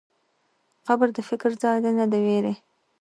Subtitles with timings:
[0.87, 2.53] قبر د فکر ځای دی، نه د وېرې.